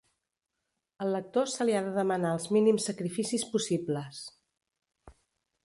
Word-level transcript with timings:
Al 1.03 1.11
lector 1.15 1.51
se 1.55 1.67
li 1.69 1.75
ha 1.79 1.83
de 1.87 1.91
demanar 1.97 2.31
els 2.37 2.49
mínims 2.57 2.89
sacrificis 2.91 3.45
possibles. 3.53 4.25